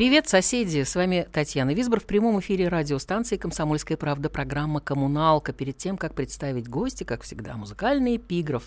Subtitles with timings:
[0.00, 0.82] Привет, соседи!
[0.82, 5.52] С вами Татьяна Висбор в прямом эфире радиостанции «Комсомольская правда» программа «Коммуналка».
[5.52, 8.64] Перед тем, как представить гости, как всегда, музыкальный эпиграф.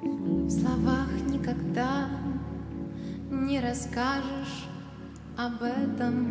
[0.00, 2.08] В словах никогда
[3.28, 4.68] не расскажешь
[5.36, 6.30] об этом.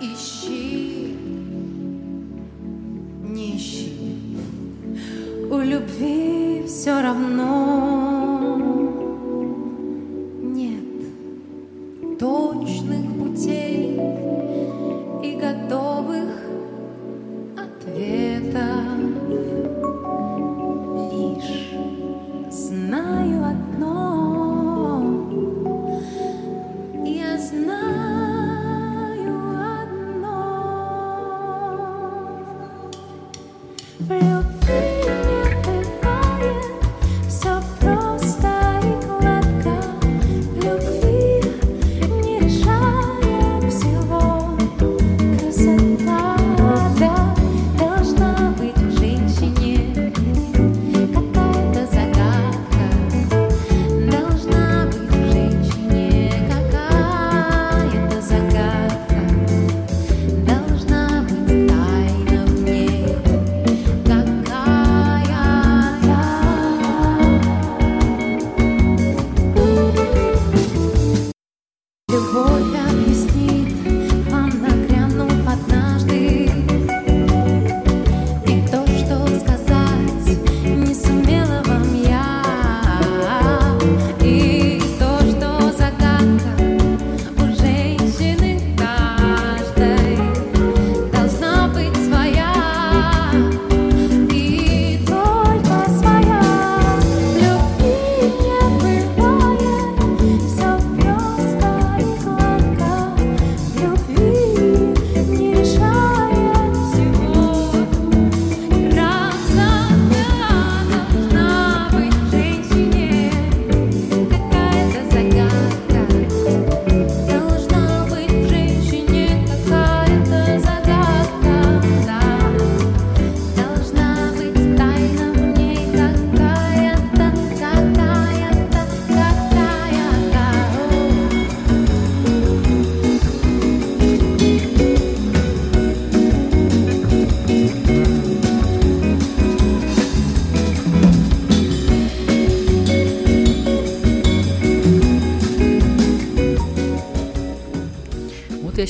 [0.00, 1.14] Ищи,
[3.22, 3.60] не.
[5.50, 8.51] У любви все равно
[12.22, 13.98] точных путей
[15.24, 16.30] и готовых
[17.58, 19.01] ответов.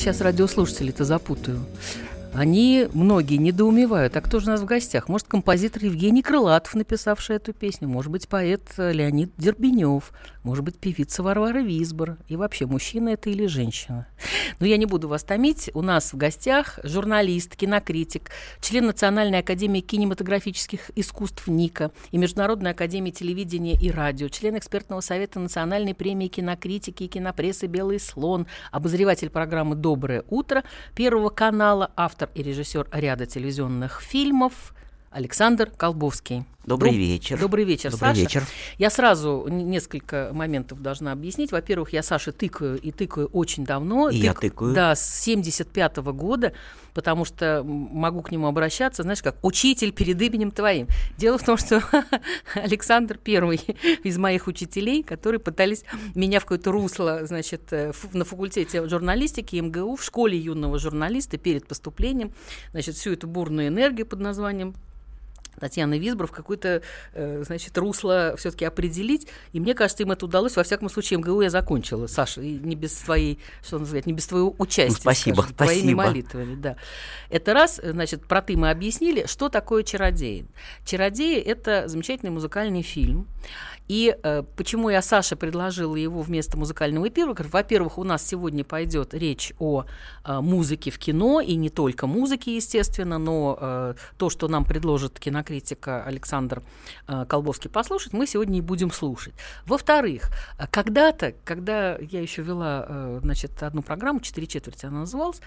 [0.03, 1.65] Сейчас радиослушателей-то запутаю.
[2.35, 5.07] Они, многие, недоумевают, а кто же у нас в гостях?
[5.07, 10.11] Может, композитор Евгений Крылатов, написавший эту песню, может быть, поэт э, Леонид Дербенев,
[10.41, 14.07] может быть, певица Варвара Висбор, и вообще, мужчина это или женщина.
[14.59, 15.69] Но я не буду вас томить.
[15.75, 23.11] У нас в гостях журналист, кинокритик, член Национальной академии кинематографических искусств НИКа и Международной академии
[23.11, 29.75] телевидения и радио, член экспертного совета Национальной премии кинокритики и кинопрессы «Белый слон», обозреватель программы
[29.75, 30.63] «Доброе утро»
[30.95, 34.73] Первого канала, автор и режиссер ряда телевизионных фильмов
[35.11, 36.45] Александр Колбовский.
[36.65, 37.37] Добрый Доб- вечер.
[37.39, 38.21] Добрый вечер, Добрый Саша.
[38.21, 38.43] вечер.
[38.77, 41.51] Я сразу несколько моментов должна объяснить.
[41.51, 44.09] Во-первых, я Саше тыкаю и тыкаю очень давно.
[44.09, 44.73] И я Тык- тыкаю.
[44.73, 46.53] Да, с 75 года,
[46.93, 50.87] потому что могу к нему обращаться, знаешь, как учитель перед именем твоим.
[51.17, 51.83] Дело в том, что
[52.55, 53.57] Александр первый
[54.03, 55.83] из моих учителей, которые пытались
[56.15, 61.67] меня в какое-то русло, значит, э, на факультете журналистики МГУ, в школе юного журналиста перед
[61.67, 62.31] поступлением,
[62.71, 64.75] значит, всю эту бурную энергию под названием
[65.59, 66.81] Татьяны Висбор в какое-то,
[67.13, 69.27] э, значит, русло все-таки определить.
[69.51, 70.55] И мне кажется, им это удалось.
[70.55, 74.27] Во всяком случае, МГУ я закончила, Саша, и не без твоей, что называть, не без
[74.27, 74.95] твоего участия.
[74.95, 76.03] Ну, спасибо, скажем, Твоими спасибо.
[76.03, 76.75] молитвами, да.
[77.29, 80.45] Это раз, значит, про ты мы объяснили, что такое «Чародеи».
[80.85, 83.27] «Чародеи»— это замечательный музыкальный фильм.
[83.87, 87.43] И э, почему я Саше предложила его вместо музыкального эпиграфа?
[87.51, 89.83] Во-первых, у нас сегодня пойдет речь о
[90.23, 95.19] э, музыке в кино, и не только музыке, естественно, но э, то, что нам предложит
[95.19, 96.63] кинокритик, кинокритика Александр
[97.07, 99.33] э, Колбовский послушать, мы сегодня и будем слушать.
[99.65, 105.41] Во-вторых, э, когда-то, когда я еще вела, э, значит, одну программу, «Четыре четверти» она называлась,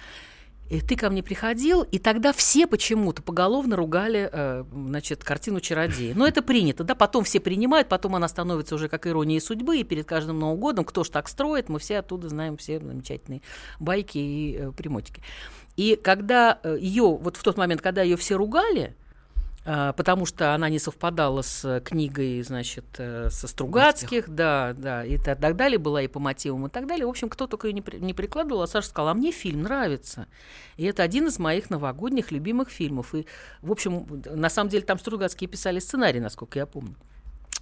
[0.69, 6.13] и ты ко мне приходил, и тогда все почему-то поголовно ругали, значит, картину «Чародеи».
[6.13, 9.85] Но это принято, да, потом все принимают, потом она становится уже как ирония судьбы, и
[9.85, 13.43] перед каждым Новым годом кто ж так строит, мы все оттуда знаем все замечательные
[13.79, 15.23] байки и э, примотики.
[15.77, 18.97] И когда ее, вот в тот момент, когда ее все ругали,
[19.97, 25.19] потому что она не совпадала с э, книгой, значит, э, со Стругацких, да, да, и
[25.19, 27.05] та- так далее, была и по мотивам и так далее.
[27.05, 29.63] В общем, кто только ее не, при- не прикладывал, а Саша сказала, а мне фильм
[29.63, 30.29] нравится.
[30.77, 33.15] И это один из моих новогодних любимых фильмов.
[33.15, 33.27] И,
[33.61, 36.95] в общем, на самом деле там Стругацкие писали сценарий, насколько я помню.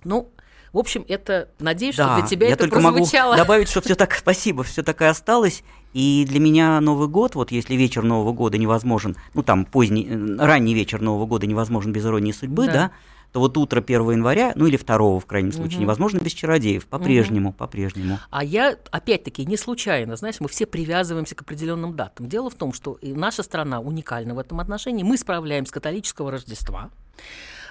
[0.05, 0.31] Ну,
[0.75, 3.37] в общем, это, надеюсь, что для тебя я это только могу прозвучало.
[3.37, 5.63] добавить, что все так, спасибо, все так и осталось.
[5.93, 10.37] И для меня Новый год, вот если вечер Нового года невозможен, ну там поздний, э,
[10.45, 12.73] ранний вечер Нового года невозможен без иронии судьбы, Да.
[12.73, 12.91] да,
[13.31, 15.83] то вот утро 1 января, ну или 2 в крайнем случае, Мгм.
[15.83, 18.19] невозможно без чародеев, по-прежнему, по-прежнему.
[18.31, 22.29] А я, опять-таки, не случайно, знаешь, мы все привязываемся к определенным датам.
[22.29, 25.03] Дело в том, что наша страна уникальна в этом отношении.
[25.05, 26.91] Мы справляем с католического Рождества,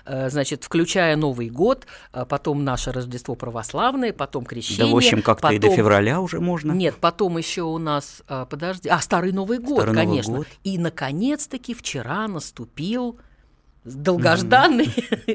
[0.05, 4.85] значит, включая Новый год, э, потом наше Рождество православное, потом крещение.
[4.87, 6.71] да, в общем, как-то и до потом- февраля уже можно.
[6.73, 10.37] Нет, потом еще у нас, э, подожди, а Старый Новый год, Старый Новый конечно.
[10.37, 10.47] год.
[10.63, 13.17] И наконец-таки вчера наступил
[13.85, 14.87] долгожданный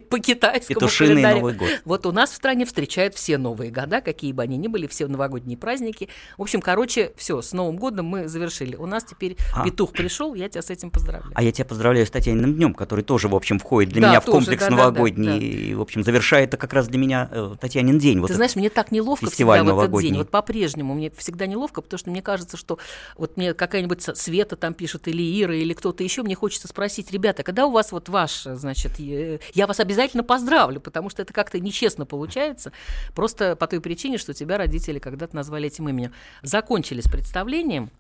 [0.11, 1.37] по китайскому Петушиный календарю.
[1.39, 1.69] Новый год.
[1.85, 5.07] Вот у нас в стране встречают все новые года, какие бы они ни были, все
[5.07, 6.09] новогодние праздники.
[6.37, 8.77] В общем, короче, все, с Новым годом мы завершили.
[8.77, 9.65] У нас теперь А.
[9.65, 11.33] петух пришел, я тебя с этим поздравляю.
[11.35, 14.21] А я тебя поздравляю с Татьяниным днем, который тоже, в общем, входит для Да, меня
[14.21, 15.27] в тоже, комплекс да-да-да, новогодний.
[15.29, 15.37] да.
[15.37, 18.21] И, в общем, завершает это как раз для меня э, Татьянин день.
[18.21, 20.11] Вот Ты знаешь, мне так неловко всегда в этот новогодний.
[20.11, 20.19] день.
[20.19, 22.79] Вот по-прежнему мне всегда неловко, потому что мне кажется, что
[23.17, 27.43] вот мне какая-нибудь Света там пишет, или Ира, или кто-то еще, мне хочется спросить, ребята,
[27.43, 31.59] когда у вас вот ваш, значит, э, я вас обязательно поздравлю, потому что это как-то
[31.61, 32.73] нечестно получается,
[33.15, 36.13] просто по той причине, что тебя родители когда-то назвали этим именем.
[36.43, 37.91] Закончили с представлением.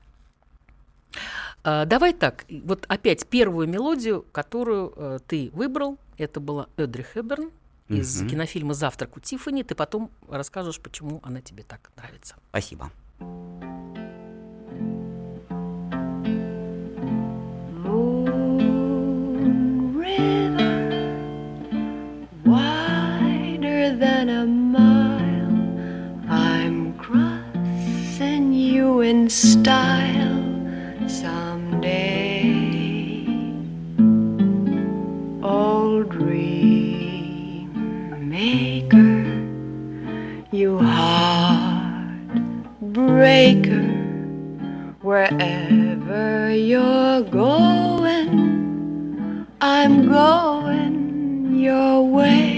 [1.64, 7.50] А, Давай так, вот опять первую мелодию, которую э, ты выбрал, это была Эдри Хэбберн
[7.88, 8.31] из Мгм.
[8.31, 9.62] кинофильма «Завтрак у Тиффани».
[9.62, 12.37] Ты потом расскажешь, почему она тебе так нравится.
[12.50, 12.90] Спасибо.
[13.20, 13.67] Moon
[29.28, 30.42] style
[31.06, 33.26] someday.
[35.42, 37.70] Old dream
[38.28, 39.25] maker,
[40.50, 42.25] you heartbreaker
[45.02, 52.57] wherever you're going, I'm going your way.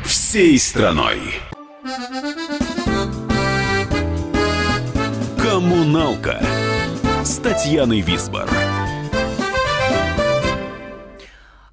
[0.31, 1.19] всей страной.
[5.37, 6.41] Коммуналка
[7.21, 8.47] с Татьяной Висбор.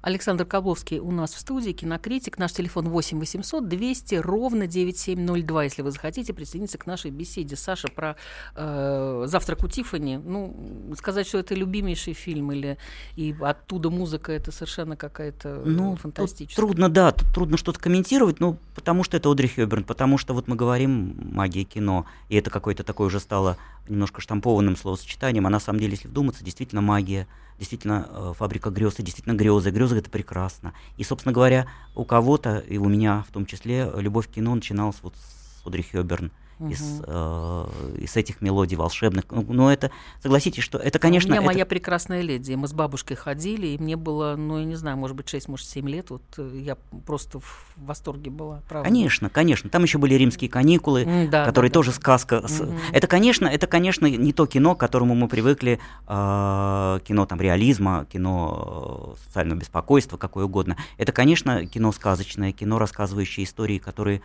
[0.09, 2.39] Александр Кобловский у нас в студии, кинокритик.
[2.39, 7.55] Наш телефон 8 800 200 ровно 9702, если вы захотите присоединиться к нашей беседе.
[7.55, 8.15] Саша, про
[8.55, 10.17] э, «Завтрак у Тиффани».
[10.17, 12.79] Ну, сказать, что это любимейший фильм или
[13.15, 16.65] и оттуда музыка, это совершенно какая-то Ну, тут фантастическая.
[16.65, 20.47] трудно, да, тут трудно что-то комментировать, ну, потому что это Одри Хёберн, потому что вот
[20.47, 23.57] мы говорим магия кино, и это какое-то такое уже стало
[23.87, 28.99] немножко штампованным словосочетанием, а на самом деле, если вдуматься, действительно магия, действительно э, фабрика грез,
[28.99, 30.73] и действительно грезы, грезы это прекрасно.
[30.97, 34.97] И, собственно говоря, у кого-то, и у меня в том числе, любовь к кино начиналась
[35.01, 36.31] вот с Одри Хёберн.
[36.59, 37.65] Из, э,
[37.99, 39.23] из этих мелодий волшебных.
[39.31, 41.29] Ну, ну, это, согласитесь, что это, конечно...
[41.29, 42.53] У меня это- моя прекрасная леди.
[42.53, 45.65] Мы с бабушкой ходили, и мне было, ну, я не знаю, может быть, 6, может,
[45.67, 46.09] 7 лет.
[46.09, 46.75] Вот э, я
[47.05, 48.89] просто в восторге была, правда.
[48.89, 49.69] Конечно, конечно.
[49.69, 51.95] Там еще были римские каникулы, М, да, которые да, тоже да.
[51.95, 52.45] сказка.
[52.45, 57.39] с- Это, конечно, это, конечно, не то кино, к которому мы привыкли, э, кино там
[57.39, 60.75] реализма, кино э, социального беспокойства, какое угодно.
[60.97, 64.21] Это, конечно, кино сказочное, кино, рассказывающее истории, которые,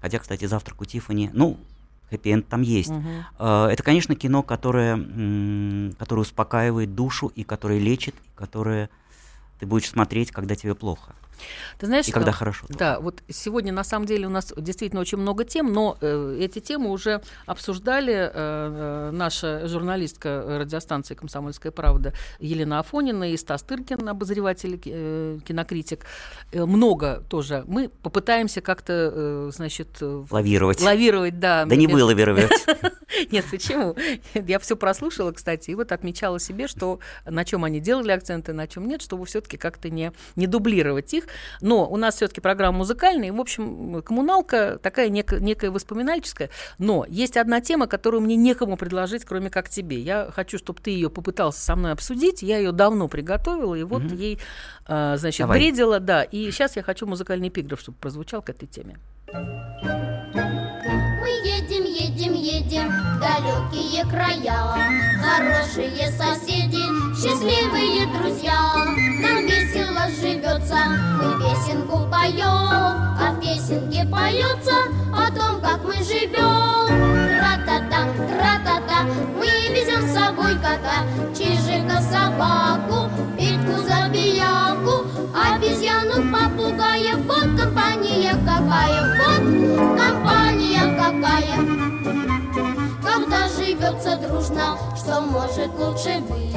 [0.00, 1.58] хотя, кстати, завтрак у Тиффани, ну,
[2.16, 2.90] хэппи-энд там есть.
[2.90, 3.26] Мгм.
[3.38, 4.96] Э, Это, конечно, кино, которое,
[5.98, 8.88] которое успокаивает душу и которое лечит, и которое
[9.60, 11.14] ты будешь смотреть, когда тебе плохо.
[11.78, 12.66] Ты знаешь, И когда э, хорошо.
[12.68, 16.58] Да, вот сегодня на самом деле у нас действительно очень много тем, но э, эти
[16.60, 24.08] темы уже обсуждали э, э, наша журналистка радиостанции «Комсомольская правда» Елена Афонина и Стас Тыркин,
[24.08, 26.06] обозреватель, э, кинокритик.
[26.52, 27.64] Э, много тоже.
[27.66, 30.80] Мы попытаемся как-то, э, значит, э, Лавировать.
[30.80, 31.64] лавировать, да.
[31.64, 32.50] Да не между- вылавировать.
[33.30, 33.94] Нет, почему?
[34.34, 38.66] Я все прослушала, кстати, и вот отмечала себе, что на чем они делали акценты, на
[38.66, 41.23] чем нет, чтобы все-таки как-то не, не дублировать их.
[41.60, 46.50] Но у нас все-таки программа музыкальная, и, в общем, коммуналка такая нек- некая воспоминальческая.
[46.78, 49.98] Но есть одна тема, которую мне некому предложить, кроме как тебе.
[50.00, 52.42] Я хочу, чтобы ты ее попытался со мной обсудить.
[52.42, 54.38] Я ее давно приготовила, и вот ей,
[54.86, 55.58] а, значит, Давай.
[55.58, 56.22] бредила, да.
[56.22, 58.98] И сейчас я хочу музыкальный эпиграф, чтобы прозвучал к этой теме.
[59.32, 60.53] Мы
[62.24, 64.74] едем, едем, в далекие края.
[65.20, 66.84] Хорошие соседи,
[67.16, 68.74] счастливые друзья.
[69.20, 70.78] Нам весело живется,
[71.18, 72.44] мы песенку поем.
[72.46, 74.74] А в песенке поется
[75.12, 76.86] о том, как мы живем.
[77.38, 79.02] Тра-та-та, тра-та-та,
[79.36, 81.04] мы везем с собой кота
[81.36, 90.73] Чижика, собаку, Петьку, забияку Обезьяну, попугая, вот компания какая Вот компания
[91.04, 91.56] какая
[93.02, 96.54] Когда живется дружно, что может лучше быть?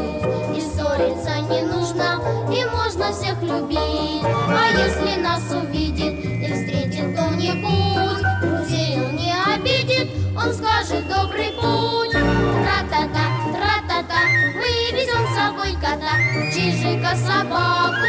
[0.55, 4.23] И ссориться не нужно, и можно всех любить.
[4.23, 12.11] А если нас увидит и встретит кто-нибудь Друзей он не обидит, он скажет добрый путь
[12.11, 14.21] Тра-та-та, тра-та-та,
[14.55, 16.15] мы везем с собой кота
[16.53, 18.06] Чижика, собаку,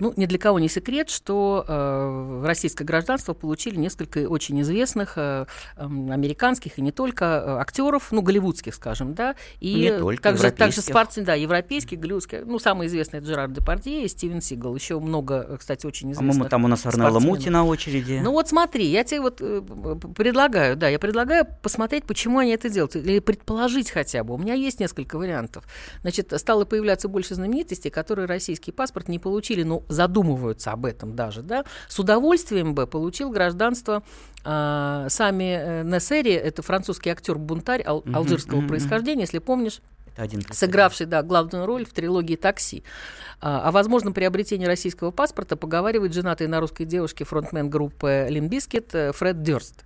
[0.00, 5.46] Ну, ни для кого не секрет, что э, российское гражданство получили несколько очень известных э,
[5.76, 10.50] эм, американских и не только э, актеров, ну, голливудских, скажем, да, и Не только, также,
[10.50, 14.98] также спортсмен, да, европейских, голливудских, ну, самый известный это Жерар Депардье и Стивен Сигал, еще
[15.00, 17.20] много, э, кстати, очень известных По-моему, там у нас Арнелла.
[17.20, 18.20] Мути на очереди.
[18.22, 19.62] Ну вот смотри, я тебе вот э,
[20.14, 24.34] предлагаю, да, я предлагаю посмотреть, почему они это делают, или предположить хотя бы.
[24.34, 25.64] У меня есть несколько вариантов.
[26.02, 31.42] Значит, стало появляться больше знаменитостей, которые российский паспорт не получили, но задумываются об этом даже,
[31.42, 31.64] да.
[31.88, 34.02] С удовольствием бы получил гражданство
[34.44, 39.80] а, сами э, Несери, это французский актер-бунтарь ал- Мгм, алжирского мгм, происхождения, если помнишь,
[40.16, 42.84] один сыгравший да, главную роль в трилогии «Такси».
[43.40, 48.92] А, О возможном приобретении российского паспорта поговаривает женатый на русской девушке фронтмен группы «Limp Bizkit»
[49.14, 49.84] Фред Дёрст.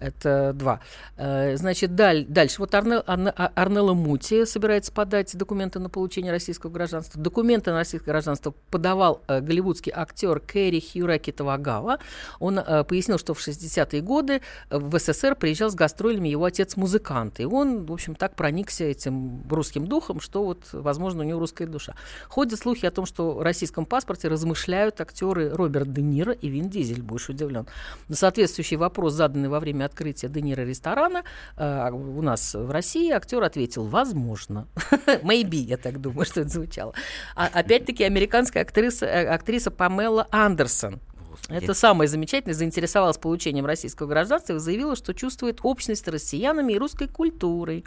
[0.00, 0.80] Это два.
[1.18, 2.56] Э, Значит, даль- дальше.
[2.58, 7.20] Вот Орне- Орне- О- Орнелла Мути собирается подать документы на получение российского гражданства.
[7.20, 11.98] Документы на российское гражданство подавал э, голливудский актер Кэри Хироюки Тагава.
[12.38, 14.40] Он э, пояснил, что в 60-е годы
[14.70, 17.38] в СССР приезжал с гастролями его отец музыкант.
[17.40, 21.66] И он, в общем, так проникся этим русским духом, что вот, возможно, у него русская
[21.66, 21.94] душа.
[22.28, 26.70] Ходят слухи о том, что в российском паспорте размышляют актеры Роберт Де Ниро и Вин
[26.70, 27.66] Дизель, будешь удивлен.
[28.08, 31.24] На соответствующий вопрос, заданный во время открытия Де Ниро ресторана
[31.56, 34.66] э, у нас в России, актер ответил «возможно».
[35.22, 36.94] Maybe, я так думаю, что это звучало.
[37.34, 41.00] А, опять-таки, американская актриса, э, актриса Памела Андерсон.
[41.30, 41.64] Господи.
[41.64, 42.54] Это самое замечательное.
[42.54, 47.84] Заинтересовалась получением российского гражданства и заявила, что чувствует общность с россиянами и русской культурой.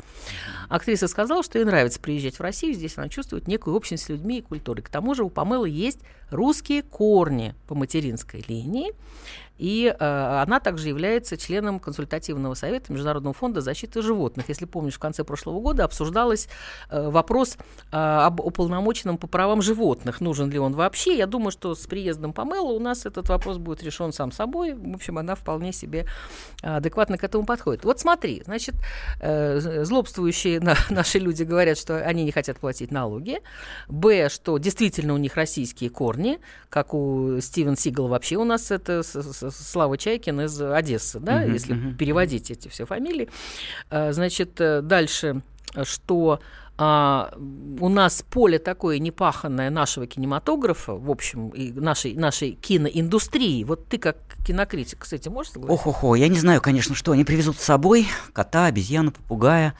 [0.69, 2.73] Актриса сказала, что ей нравится приезжать в Россию.
[2.73, 4.81] Здесь она чувствует некую общность с людьми и культурой.
[4.81, 5.99] К тому же у Памелы есть
[6.31, 8.93] русские корни по материнской линии.
[9.57, 14.49] И э, она также является членом консультативного совета Международного фонда защиты животных.
[14.49, 16.47] Если помнишь, в конце прошлого года обсуждалась
[16.89, 17.57] э, вопрос
[17.91, 20.21] э, об уполномоченном по правам животных.
[20.21, 21.17] Нужен ли он вообще?
[21.17, 24.73] Я думаю, что с приездом Памела у нас этот вопрос будет решен сам собой.
[24.73, 26.07] В общем, она вполне себе
[26.61, 27.85] адекватно к этому подходит.
[27.85, 28.75] Вот смотри, значит,
[29.19, 33.39] э, злобствующие на, наши люди говорят, что они не хотят платить налоги.
[33.87, 39.03] Б, что действительно у них российские корни, как у Стивен Сигал вообще у нас это
[39.51, 41.95] Слава Чайкин из Одессы, да, uh-huh, если uh-huh.
[41.95, 43.29] переводить эти все фамилии.
[43.89, 45.41] Э, значит, э, дальше,
[45.83, 46.39] что
[46.75, 47.31] а,
[47.79, 53.63] у нас поле такое непаханное нашего кинематографа, в общем, и нашей, нашей киноиндустрии.
[53.63, 55.89] Вот ты как кинокритик этим можешь согласиться?
[55.89, 58.07] Ох-охо, я не знаю, конечно, что они привезут с собой.
[58.33, 59.75] Кота, обезьяну, попугая.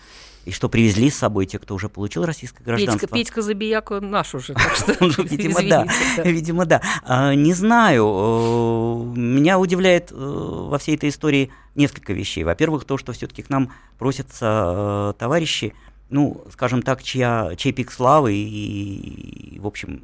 [0.46, 3.08] И что привезли с собой те, кто уже получил российское гражданство.
[3.08, 4.92] Петька, Петька Забияка наш уже, так что,
[5.24, 5.88] видимо, да.
[6.24, 6.82] Видимо, да.
[7.04, 8.06] А, не знаю.
[8.06, 12.44] Э, меня удивляет э, во всей этой истории несколько вещей.
[12.44, 15.74] Во-первых, то, что все-таки к нам просятся э, товарищи,
[16.10, 20.04] ну, скажем так, чья, чей пик славы и, и, в общем,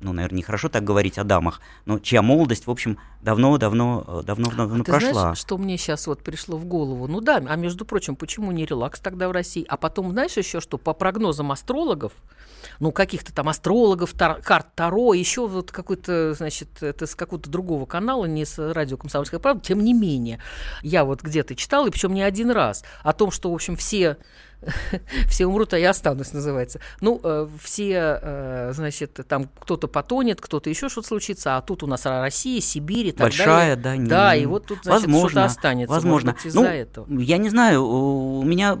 [0.00, 4.82] ну, наверное, нехорошо так говорить о дамах, но чья молодость, в общем, давно-давно давно, давно
[4.82, 5.12] а ты прошла.
[5.12, 7.08] Знаешь, что мне сейчас вот пришло в голову?
[7.08, 9.66] Ну да, а между прочим, почему не релакс тогда в России?
[9.68, 12.12] А потом, знаешь, еще что, по прогнозам астрологов,
[12.78, 17.86] ну, каких-то там астрологов, тар, карт Таро, еще вот какой-то, значит, это с какого-то другого
[17.86, 20.40] канала, не с радио «Комсомольская правда», тем не менее,
[20.82, 24.16] я вот где-то читала, и причем не один раз, о том, что, в общем, все
[25.28, 26.80] все умрут, а я останусь, называется.
[27.00, 31.86] Ну, э, все, э, значит, там кто-то потонет, кто-то еще что-то случится, а тут у
[31.86, 34.06] нас Россия, Сибирь и так Большая, далее.
[34.06, 34.08] да.
[34.08, 34.42] Да, не...
[34.42, 35.94] и вот тут, значит, возможно, что-то останется.
[35.94, 36.32] Возможно.
[36.32, 37.20] Быть, из-за ну, этого.
[37.20, 38.78] Я не знаю, у меня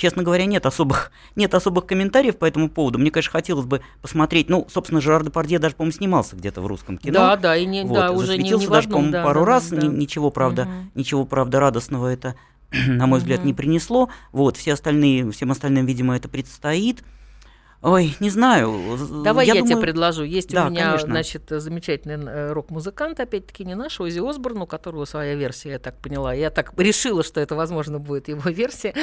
[0.00, 2.98] честно говоря, нет особых, нет особых комментариев по этому поводу.
[2.98, 4.48] Мне, конечно, хотелось бы посмотреть.
[4.48, 7.12] Ну, собственно, Жерар Депардье даже, по-моему, снимался где-то в русском кино.
[7.12, 9.68] Да, да, и не, вот, да, уже не, не даже, да, да, пару да, раз.
[9.68, 9.86] Да.
[9.86, 10.70] Ничего, правда, угу.
[10.94, 12.34] ничего, правда, радостного это,
[12.86, 14.10] на мой взгляд, не принесло.
[14.32, 17.02] Вот, все остальные, всем остальным, видимо, это предстоит.
[17.82, 18.98] Ой, не знаю.
[19.24, 19.76] Давай я, я думаю...
[19.76, 20.22] тебе предложу.
[20.22, 21.08] Есть да, у меня, конечно.
[21.08, 25.96] значит, замечательный э, рок-музыкант, опять-таки не наш, Ози Осборн, у которого своя версия, я так
[25.98, 26.34] поняла.
[26.34, 28.94] Я так решила, что это, возможно, будет его версия.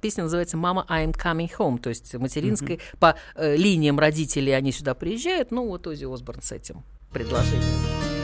[0.00, 2.76] Песня называется «Мама, I'm coming home», то есть материнской.
[2.76, 2.98] Mm-hmm.
[2.98, 5.52] По э, линиям родителей они сюда приезжают.
[5.52, 6.82] Ну, вот Ози Осборн с этим
[7.12, 8.23] предложением.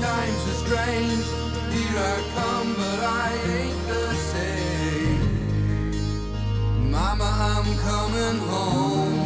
[0.00, 1.26] Times are strange.
[1.72, 5.22] Here I come, but I ain't the same.
[6.90, 9.16] Mama, I'm coming home.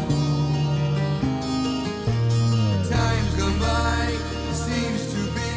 [2.89, 4.17] Time's gone by,
[4.53, 5.53] seems to be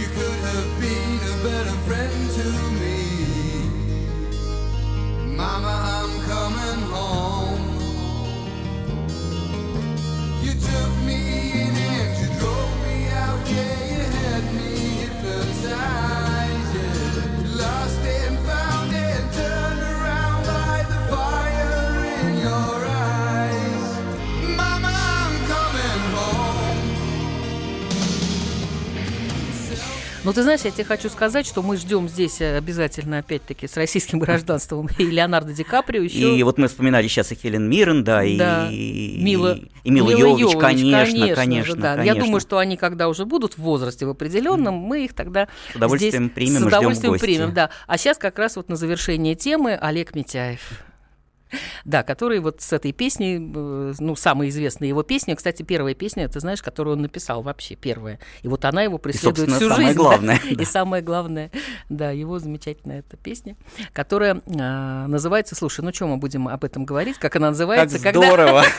[0.00, 2.46] you could have been a better friend to
[2.80, 3.00] me.
[5.36, 7.64] Mama, I'm coming home.
[10.42, 11.18] You took me
[11.62, 13.93] in and you drove me out, yeah,
[30.24, 33.76] Ну, ты знаешь, я тебе хочу сказать, что мы ждем здесь э, обязательно, опять-таки, с
[33.76, 36.34] российским гражданством и Леонардо Ди Каприо еще.
[36.34, 38.68] И вот мы вспоминали сейчас и Хелен Миррен, да, Да.
[38.72, 41.96] и, Мила, и Мила Мила Йовович, Йовович, конечно, же, конечно, да.
[41.96, 42.14] конечно.
[42.14, 45.76] Я думаю, что они, когда уже будут в возрасте в определенном, мы их тогда С
[45.76, 47.68] удовольствием здесь примем с удовольствием примем, да.
[47.86, 50.60] А сейчас как раз вот на завершение темы Олег Митяев.
[51.84, 56.28] Да, который вот с этой песней, э, ну, самая известная его песня, кстати, первая песня,
[56.28, 58.18] ты знаешь, которую он написал вообще, первая.
[58.42, 59.98] И вот она его преследует собственно, всю самое жизнь.
[59.98, 60.02] да.
[60.04, 60.64] главное, И да.
[60.64, 61.50] самое главное,
[61.88, 63.56] да, его замечательная эта песня,
[63.92, 67.98] которая а, называется, слушай, ну что мы будем об этом говорить, как она Как называется?
[67.98, 68.64] когда- здорово!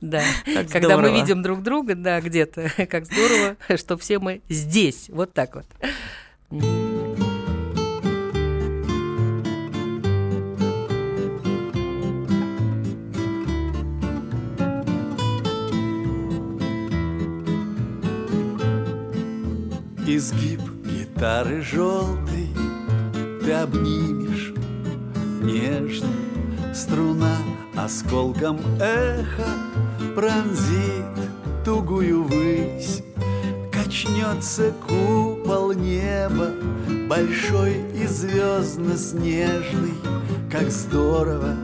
[0.00, 1.20] Да, Как когда мы здорово.
[1.20, 5.66] видим друг друга, да, где-то, как здорово, что все мы здесь, вот так вот.
[20.10, 22.48] Изгиб гитары желтой
[23.42, 24.54] Ты обнимешь
[25.42, 26.08] нежно.
[26.74, 27.36] Струна
[27.76, 29.44] осколком эха
[30.14, 31.04] Пронзит
[31.62, 33.02] тугую высь.
[33.70, 36.52] Качнется купол неба
[37.06, 39.92] Большой и звездно-снежный
[40.50, 41.54] Как здорово,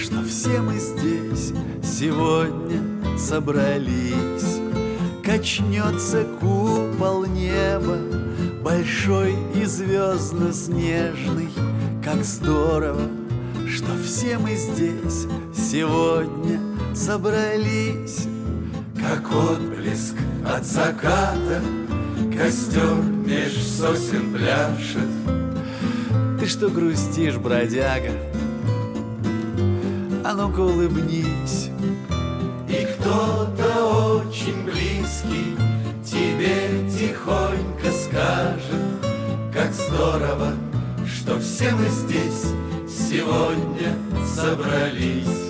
[0.00, 4.49] что все мы здесь Сегодня собрались
[5.30, 7.98] Качнется купол неба
[8.64, 11.50] Большой и звездно-снежный
[12.02, 13.02] Как здорово,
[13.68, 16.58] что все мы здесь сегодня
[16.96, 18.26] собрались.
[19.00, 21.62] Как отблеск от заката
[22.36, 28.10] Костер меж сосен пляшет Ты что грустишь, бродяга?
[30.24, 31.70] А ну-ка улыбнись
[32.68, 33.59] И кто-то
[34.50, 35.56] очень близкий
[36.04, 40.54] Тебе тихонько скажет Как здорово,
[41.06, 42.52] что все мы здесь
[42.88, 45.49] Сегодня собрались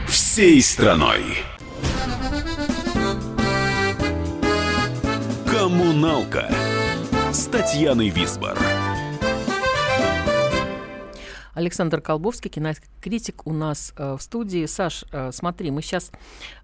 [0.31, 1.39] всей страной.
[5.45, 6.49] Коммуналка
[7.33, 8.57] с Татьяной Висбор.
[11.53, 14.65] Александр Колбовский, кинокритик у нас э, в студии.
[14.67, 16.13] Саш, э, смотри, мы сейчас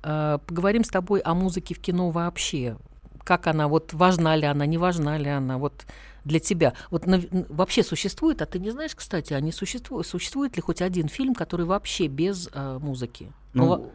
[0.01, 2.77] э, поговорим с тобой о музыке в кино вообще.
[3.25, 5.85] Как она, вот важна ли она, не важна ли она, вот
[6.23, 6.73] для тебя.
[6.89, 10.61] Вот нав- н- вообще существует, а ты не знаешь, кстати, а не существует, существует ли
[10.61, 13.31] хоть один фильм, который вообще без э, музыки?
[13.57, 13.89] Ну, во-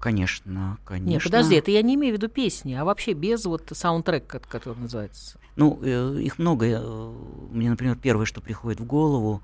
[0.00, 1.08] конечно, конечно.
[1.10, 4.40] Нет, подожди, это я не имею в виду песни, а вообще без вот саундтрек, ко-
[4.40, 5.38] который называется.
[5.56, 6.66] Ну, э, их много.
[6.66, 7.12] Э,
[7.50, 9.42] Мне, например, первое, что приходит в голову,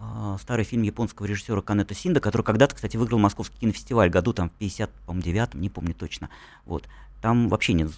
[0.00, 4.48] а, старый фильм японского режиссера Канета Синда, который когда-то, кстати, выиграл Московский кинофестиваль году там
[4.48, 6.28] в 59 не помню точно.
[6.64, 6.84] Вот.
[7.20, 7.90] Там вообще нет,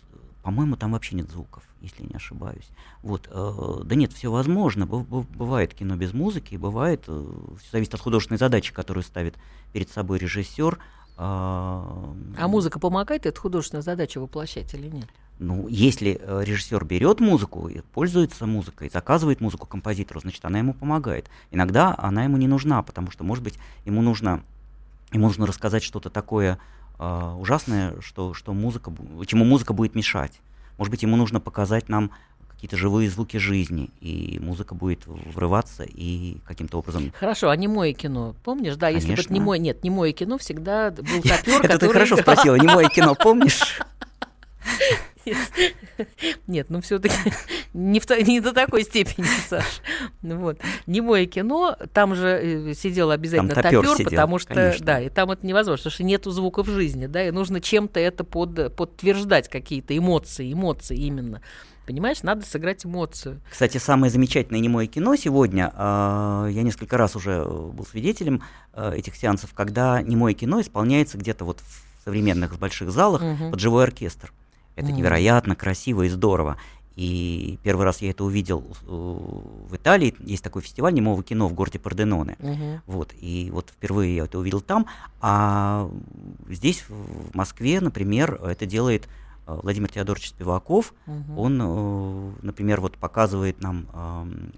[0.43, 2.71] по-моему, там вообще нет звуков, если не ошибаюсь.
[3.03, 3.29] Вот.
[3.31, 4.87] э, Да нет, все возможно.
[4.87, 9.37] Быв- быв- Бывает кино без музыки, бывает, все зависит от художественной задачи, которую ставит
[9.75, 10.79] перед собой режиссер.
[11.23, 15.07] А А музыка помогает эту художественную задачу воплощать или нет?
[15.39, 20.73] Ну, если э, режиссер берет музыку и пользуется музыкой, заказывает музыку композитору, значит, она ему
[20.73, 21.29] помогает.
[21.51, 24.43] Иногда она ему не нужна, потому что, может быть, ему нужно,
[25.13, 26.59] ему нужно рассказать что-то такое
[26.99, 28.91] э, ужасное, что, что музыка,
[29.27, 30.41] чему музыка будет мешать.
[30.79, 32.13] Может быть, ему нужно показать нам
[32.61, 37.11] какие-то живые звуки жизни, и музыка будет врываться и каким-то образом...
[37.19, 38.77] Хорошо, а немое кино, помнишь?
[38.77, 39.33] Да, если бы Конечно.
[39.33, 43.81] немое, нет, немое кино всегда был топер, Это ты хорошо спросила, не мое кино, помнишь?
[46.47, 47.15] Нет, ну все-таки
[47.75, 49.81] не, не до такой степени, Саш.
[50.23, 50.59] Вот.
[50.87, 54.87] Немое кино, там же э, сидел обязательно Там топёр топер, сидел, потому что, конечно.
[54.87, 58.25] да, и там это невозможно, потому что нету звуков жизни, да, и нужно чем-то это
[58.25, 61.43] под, подтверждать, какие-то эмоции, эмоции именно.
[61.91, 63.41] Понимаешь, надо сыграть эмоцию.
[63.51, 68.95] Кстати, самое замечательное немое кино сегодня, а, я несколько раз уже э, был свидетелем э,
[68.95, 73.51] этих сеансов, когда немое кино исполняется где-то вот в современных больших залах Мгм.
[73.51, 74.33] под живой оркестр.
[74.77, 74.99] Это Мгм.
[74.99, 76.59] невероятно красиво и здорово.
[76.95, 80.15] И первый раз я это увидел э, в Италии.
[80.21, 82.37] Есть такой фестиваль немого кино в городе Порденоне.
[82.39, 82.83] Мгм.
[82.87, 84.87] Вот, и вот впервые я это увидел там.
[85.21, 85.91] А
[86.49, 89.09] здесь, в Москве, например, это делает э,
[89.63, 90.95] Владимир Теодорович Спиваков.
[91.07, 91.39] Мгм.
[91.39, 94.53] Он, э, например, вот показывает нам ам,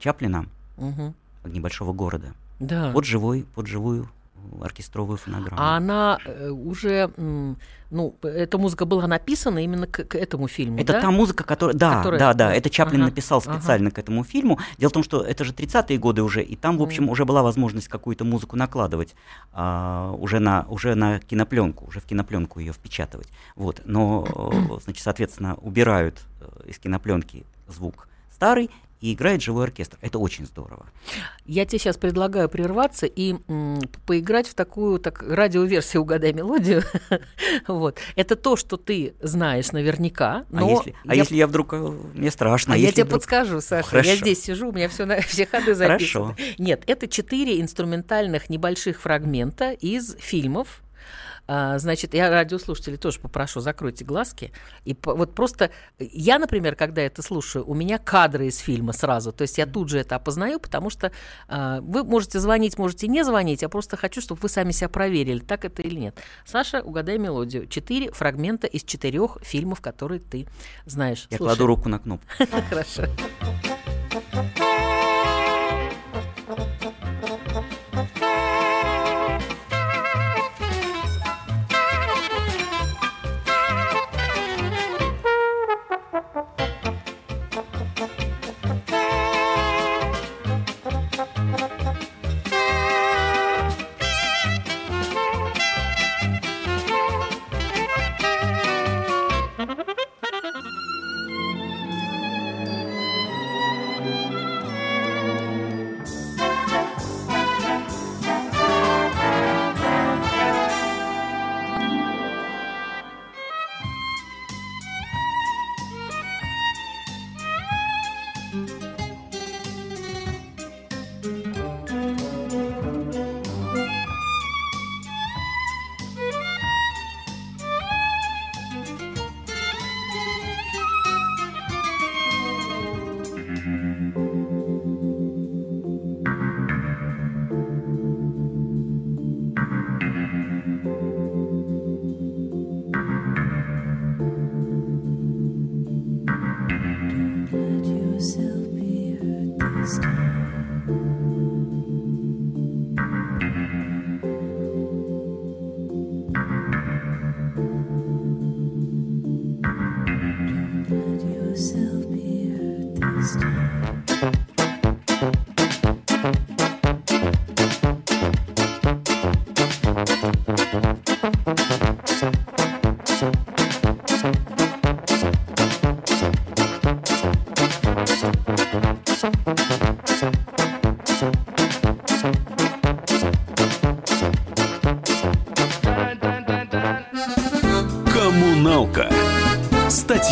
[0.00, 1.14] Чаплина Мгм.
[1.42, 2.32] «Огни большого города».
[2.58, 2.92] Да.
[2.92, 4.06] Под живой, под живую э,
[4.62, 5.60] оркестровую фонограмму.
[5.62, 7.10] А она э, уже,
[7.90, 11.00] ну, эта музыка была написана именно к, к этому фильму, Это да?
[11.00, 11.76] та музыка, которая...
[11.76, 13.54] Да, Которая- да, да, это Чаплин Ага, написал ага.
[13.58, 14.58] специально к этому фильму.
[14.78, 17.12] Дело в том, что это же 30-е годы уже, и там, в общем, Мгм.
[17.12, 19.14] уже была возможность какую-то музыку накладывать,
[19.52, 23.28] а, уже, на, уже на кинопленку, уже в кинопленку ее впечатывать.
[23.56, 23.82] Вот.
[23.84, 29.96] Но, э, значит, соответственно, убирают э, из кинопленки звук старый и играет живой оркестр.
[30.02, 30.86] Это очень здорово.
[31.46, 36.82] Я тебе сейчас предлагаю прерваться и м, поиграть в такую так, радиоверсию «Угадай мелодию».
[37.66, 37.98] вот.
[38.16, 40.70] Это то, что ты знаешь наверняка, А, но...
[40.70, 41.72] если, а я- если я вдруг...
[41.72, 41.76] э,
[42.14, 42.74] Мне страшно.
[42.74, 43.88] А я если тебе вдруг- подскажу, Саша.
[43.88, 44.08] Хорошо.
[44.10, 46.34] Я здесь сижу, у меня все, на, все ходы записаны.
[46.34, 46.36] Хорошо.
[46.58, 50.82] Нет, это четыре инструментальных небольших фрагмента из фильмов,
[51.52, 54.52] А, Значит, я радиослушателей тоже попрошу, закройте глазки.
[54.84, 59.32] И по- вот просто я, например, когда это слушаю, у меня кадры из фильма сразу.
[59.32, 61.10] То есть я тут же это опознаю, потому что
[61.48, 63.62] а, вы можете звонить, можете не звонить.
[63.62, 66.16] Я просто хочу, чтобы вы сами себя проверили, так это или нет.
[66.46, 67.66] Саша, угадай мелодию.
[67.66, 70.46] Четыре фрагмента из четырех фильмов, которые ты
[70.86, 71.26] знаешь.
[71.30, 71.48] Я Слушай.
[71.48, 72.28] кладу руку на кнопку.
[72.70, 73.06] Хорошо.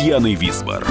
[0.09, 0.87] Татьяной Висбор.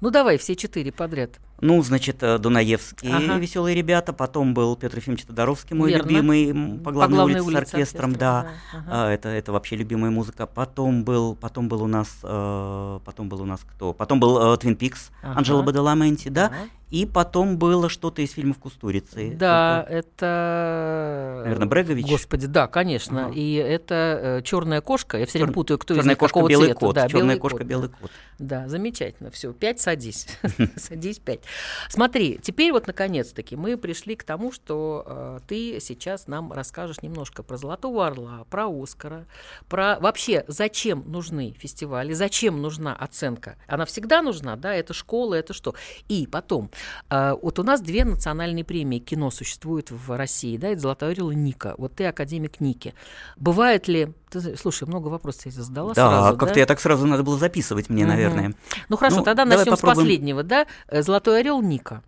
[0.00, 1.38] Ну давай все четыре подряд.
[1.60, 3.38] Ну, значит, э, Дунаевские Ага.
[3.38, 6.08] веселые ребята, потом был Петр Ефимович Тодоровский, мой Верно.
[6.08, 8.42] любимый, по По главной, главной улице, улице с оркестром, оркестром, да.
[8.42, 8.86] да, ага.
[9.06, 10.46] А, это, это вообще любимая музыка.
[10.48, 13.92] Потом был, потом был у нас, э, потом был у нас кто?
[13.92, 15.38] Потом был Твин Пикс, Ага.
[15.38, 16.48] Анжела Бадаламенти, да.
[16.48, 16.56] Да.
[16.90, 19.32] И потом было что-то из фильмов Кустурицы.
[19.34, 21.40] Да, Только- это...
[21.44, 22.06] Наверное, Брегович?
[22.06, 23.26] Господи, да, конечно.
[23.26, 23.34] Ага.
[23.34, 25.18] И это черная кошка.
[25.18, 26.80] Я все время Чёр- путаю, кто из Черная них кошка, какого белый цвета.
[26.80, 26.94] кот.
[26.94, 27.94] Да, Черная белый кошка, кот, белый да.
[28.00, 28.10] кот.
[28.38, 29.30] Да, замечательно.
[29.30, 30.28] Все, пять садись.
[30.76, 31.40] садись пять.
[31.88, 37.42] Смотри, теперь вот наконец-таки мы пришли к тому, что э, ты сейчас нам расскажешь немножко
[37.42, 39.26] про Золотого Орла, про Оскара,
[39.68, 43.56] про вообще зачем нужны фестивали, зачем нужна оценка.
[43.66, 45.74] Она всегда нужна, да, это школа, это что.
[46.08, 46.70] И потом,
[47.10, 51.30] э, вот у нас две национальные премии кино существуют в России, да, это Золотой Орел
[51.30, 51.74] и Ника.
[51.78, 52.94] Вот ты академик Ники.
[53.36, 54.12] Бывает ли...
[54.30, 57.88] Ты, слушай, много вопросов я задала Да, сразу, как-то я так сразу надо было записывать
[57.88, 58.12] мне, Мгм.
[58.12, 58.54] наверное.
[58.88, 59.96] ну хорошо, Ну, тогда начнем с попробуем.
[59.96, 60.66] последнего, да?
[60.88, 62.02] Э, Золотой орел Ника.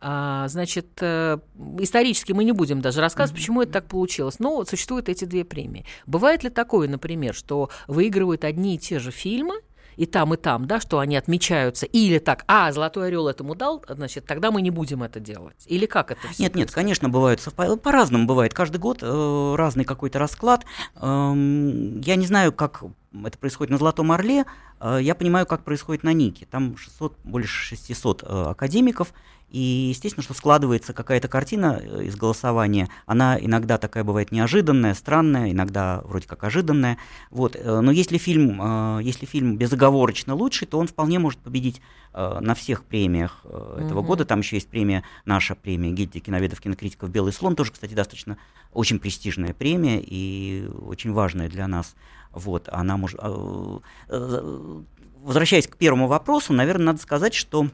[0.00, 1.38] А, значит, э,
[1.78, 4.38] исторически мы не будем даже рассказывать, почему это так получилось.
[4.38, 5.84] Но существуют эти две премии.
[6.06, 9.60] Бывает ли такое, например, что выигрывают одни и те же фильмы,
[10.00, 13.84] и там, и там, да, что они отмечаются, или так, а, Золотой орел этому дал,
[13.86, 15.62] значит, тогда мы не будем это делать.
[15.66, 18.54] Или как это всё Нет, нет, конечно, бывают совпа- По-разному бывает.
[18.54, 20.64] Каждый год э, разный какой-то расклад.
[20.96, 22.82] Эм, я не знаю, как
[23.24, 24.46] это происходит на Золотом Орле.
[24.80, 26.46] Э, я понимаю, как происходит на Нике.
[26.50, 29.12] Там 600, больше 600 э, академиков.
[29.50, 32.88] И, естественно, что складывается какая-то картина э, из голосования.
[33.06, 36.98] Она иногда такая бывает неожиданная, странная, иногда вроде как ожиданная.
[37.30, 37.56] Вот.
[37.64, 41.80] Но если фильм, если фильм безоговорочно лучший, то он вполне может победить
[42.12, 44.06] на всех премиях этого Мгм.
[44.06, 44.24] года.
[44.24, 47.54] Там еще есть премия, наша премия гильдии киноведов, кинокритиков «Белый слон».
[47.54, 48.36] Тоже, кстати, достаточно
[48.72, 51.94] очень престижная премия и очень важная для нас.
[52.32, 53.18] Вот, она может...
[53.22, 54.82] э, э,
[55.22, 57.68] Возвращаясь к первому вопросу, наверное, надо сказать, что,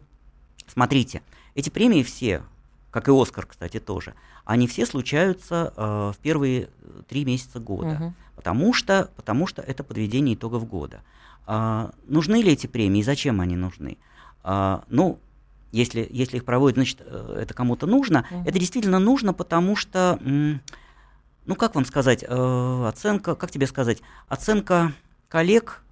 [0.66, 1.22] смотрите,
[1.54, 2.42] эти премии все,
[2.90, 4.14] как и «Оскар», кстати, тоже,
[4.44, 7.94] они все случаются э, в первые э, три месяца года.
[7.94, 8.14] Мгм.
[8.36, 11.02] Потому что, потому что это подведение итогов года.
[11.46, 13.98] А, нужны ли эти премии и зачем они нужны?
[14.42, 15.18] А, ну,
[15.72, 18.26] если, если их проводят, значит, э, это кому-то нужно.
[18.30, 18.42] Мгм.
[18.42, 20.60] Это действительно нужно, потому что, м,
[21.46, 24.92] ну, как вам сказать, э, оценка, как тебе сказать, оценка
[25.28, 25.82] коллег,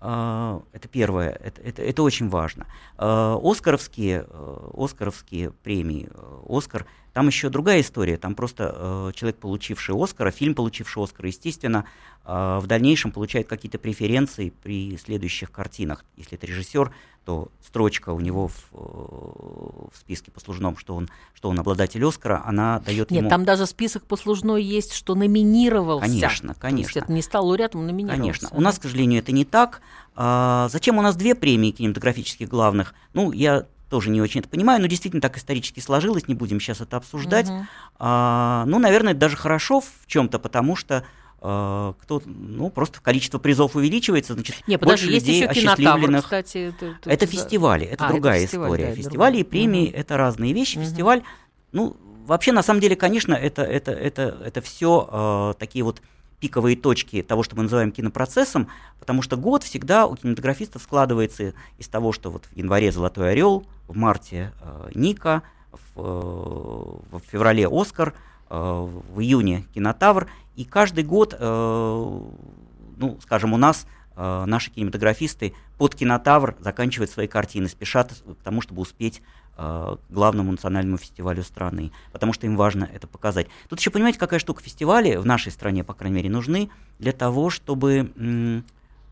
[0.00, 2.66] А, Это первое, это, это, это очень важно.
[2.96, 6.86] А, Оскаровские, э, Оскаровские премии, э, Оскар,
[7.18, 8.16] там еще другая история.
[8.16, 11.84] Там просто э, человек, получивший Оскара, фильм, получивший Оскар, естественно,
[12.24, 16.04] а, в дальнейшем получает какие-то преференции при следующих картинах.
[16.16, 16.92] Если это режиссер,
[17.24, 22.40] то строчка у него в, э, в списке послужном, что он, что он обладатель Оскара,
[22.46, 23.30] она дает Нет, ему...
[23.30, 26.06] там даже список послужной есть, что номинировался.
[26.06, 26.98] Конечно, То есть конечно.
[27.00, 28.20] это не стал лауреатом, номинировался.
[28.20, 28.48] Конечно.
[28.52, 29.80] У нас, к сожалению, это не так.
[30.14, 32.94] А, зачем у нас две премии кинематографических главных?
[33.12, 36.80] Ну, я тоже не очень это понимаю, но действительно так исторически сложилось, не будем сейчас
[36.80, 37.48] это обсуждать.
[37.48, 37.68] Мгм.
[37.98, 41.04] А, ну, наверное, это даже хорошо в чем-то, потому что
[41.40, 45.72] а, кто, ну, просто количество призов увеличивается, значит, Не, больше подожди, есть людей еще кинотавр,
[45.88, 46.24] осчастливленных.
[46.24, 46.58] кстати.
[46.80, 47.32] Это, Это да.
[47.32, 48.84] фестивали, это А, это другая фестиваль, история.
[48.84, 49.50] да, это Фестивали и другое.
[49.50, 49.96] премии Мгм.
[50.00, 50.76] это разные вещи.
[50.78, 50.86] Мгм.
[50.86, 51.22] Фестиваль,
[51.72, 51.96] ну,
[52.26, 56.02] вообще, на самом деле, конечно, это, это, это, это все такие вот
[56.40, 58.68] пиковые точки того, что мы называем кинопроцессом,
[59.00, 63.66] потому что год всегда у кинематографистов складывается из того, что вот в январе «Золотой орел»,
[63.86, 68.14] в марте э, «Ника», в, э, в феврале «Оскар»,
[68.50, 72.20] э, в июне «Кинотавр», и каждый год, э,
[72.96, 78.60] ну, скажем, у нас э, наши кинематографисты под кинотавр заканчивают свои картины, спешат к тому,
[78.60, 79.22] чтобы успеть
[80.08, 83.48] главному национальному фестивалю страны, потому что им важно это показать.
[83.68, 87.50] Тут еще понимаете, какая штука фестивали в нашей стране, по крайней мере, нужны для того,
[87.50, 88.62] чтобы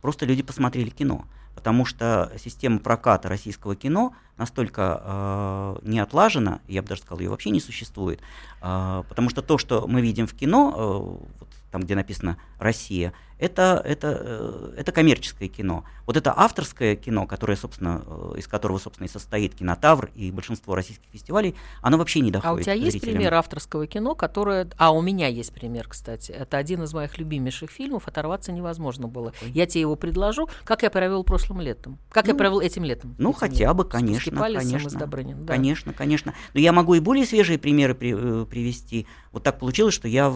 [0.00, 1.24] просто люди посмотрели кино.
[1.56, 7.30] Потому что система проката российского кино настолько э, не отлажена, я бы даже сказал, ее
[7.30, 8.20] вообще не существует.
[8.60, 13.14] Э, потому что то, что мы видим в кино, э, вот там, где написано Россия,
[13.38, 15.84] это, это, э, это коммерческое кино.
[16.06, 20.74] Вот это авторское кино, которое, собственно, э, из которого, собственно, и состоит кинотавр и большинство
[20.74, 22.56] российских фестивалей, оно вообще не доходит.
[22.56, 23.14] А у тебя есть зрителям.
[23.16, 24.68] пример авторского кино, которое...
[24.78, 26.30] А, у меня есть пример, кстати.
[26.32, 28.08] Это один из моих любимейших фильмов.
[28.08, 29.32] Оторваться невозможно было.
[29.42, 30.48] Я тебе его предложу.
[30.64, 31.98] Как я провел прошлым летом?
[32.10, 33.14] Как я Ну, провел этим летом?
[33.18, 33.98] Ну, Этим хотя бы, летом.
[33.98, 34.98] С конечно, Скипалисом и с конечно.
[35.00, 35.52] Добрынин, да.
[35.54, 36.34] Конечно, конечно.
[36.54, 39.06] Но я могу и более свежие примеры при- э, привести.
[39.32, 40.32] Вот так получилось, что я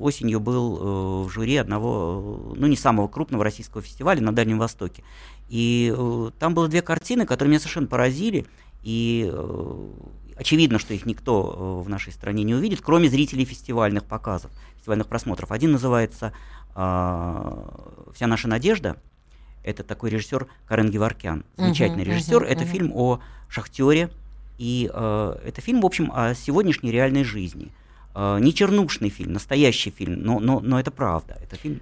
[0.00, 5.02] осенью был в жюри одного, ну, не самого крупного российского фестиваля на Дальнем Востоке.
[5.48, 8.46] И э, там было две картины, которые меня совершенно поразили.
[8.82, 9.88] И э,
[10.36, 15.06] очевидно, что их никто э, в нашей стране не увидит, кроме зрителей фестивальных показов, фестивальных
[15.08, 15.52] просмотров.
[15.52, 16.32] Один называется
[16.74, 18.96] «Вся наша надежда».
[19.62, 21.44] Это такой режиссер Карен Геворкян.
[21.56, 22.40] Замечательный Мгм, режиссер.
[22.42, 22.70] мгм, Это мгм.
[22.72, 24.10] фильм о шахтере.
[24.58, 27.72] И э, это фильм, в общем, о сегодняшней реальной жизни.
[28.14, 31.36] Э, не чернушный фильм, настоящий фильм, но, но, но это правда.
[31.42, 31.80] Это фильм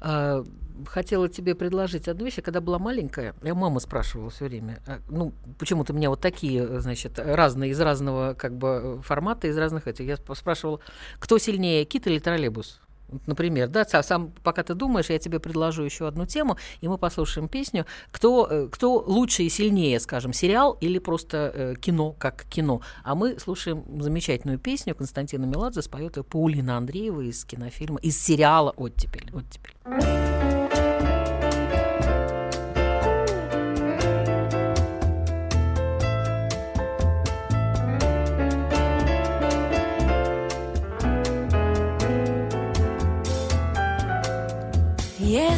[0.00, 0.44] А,
[0.86, 2.38] хотела тебе предложить одну вещь.
[2.42, 4.80] Когда была маленькая, я маму спрашивала все время.
[4.86, 9.86] а, Ну, почему-то меня вот такие, значит, разные, из разного как бы формата, из разных
[9.88, 10.06] этих.
[10.06, 10.80] Я сп- спрашивала,
[11.18, 12.80] кто сильнее, кит или троллейбус?
[13.26, 16.98] Например, да, са- сам, пока ты думаешь, я тебе предложу еще одну тему, и мы
[16.98, 17.86] послушаем песню.
[18.10, 22.80] Кто, э, кто лучше и сильнее, скажем, сериал или просто э, кино как кино?
[23.04, 28.72] А мы слушаем замечательную песню Константина Меладзе, споет ее Паулина Андреева из кинофильма, из сериала
[28.76, 29.30] «Оттепель».
[29.32, 30.37] «Оттепель».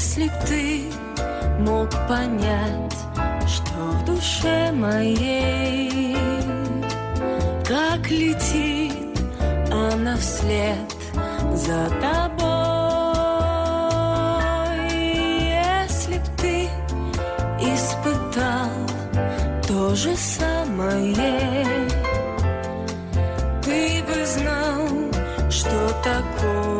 [0.03, 0.85] Если б ты
[1.59, 2.97] мог понять,
[3.47, 6.17] что в душе моей,
[7.69, 9.21] как летит
[9.71, 10.97] она вслед
[11.53, 12.49] за тобой.
[14.89, 16.71] Если б ты
[17.61, 18.71] испытал
[19.69, 21.67] то же самое,
[23.63, 24.89] ты бы знал,
[25.51, 26.80] что такое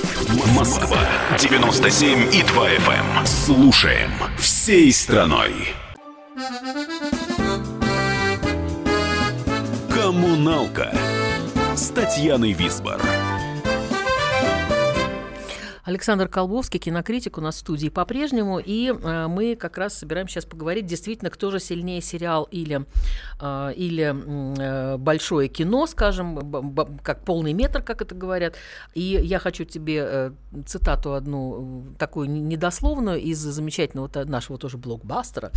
[0.55, 0.99] Москва
[1.39, 3.25] 97 и 2 FM.
[3.25, 5.73] Слушаем всей страной.
[9.89, 10.93] Коммуналка
[11.75, 13.01] с Татьяной Висбор.
[15.91, 20.45] Александр Колбовский, кинокритик у нас в студии по-прежнему, и э, мы как раз собираемся сейчас
[20.45, 22.85] поговорить, действительно, кто же сильнее сериал или,
[23.41, 24.15] э, или
[24.93, 28.55] э, большое кино, скажем, б- б- как полный метр, как это говорят.
[28.93, 30.31] И я хочу тебе э,
[30.65, 35.51] цитату одну, такую не- недословную, из замечательного та- нашего тоже блокбастера,